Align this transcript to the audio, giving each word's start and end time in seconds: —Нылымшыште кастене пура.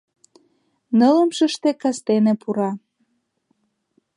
—Нылымшыште 0.97 1.69
кастене 1.81 2.33
пура. 2.41 2.71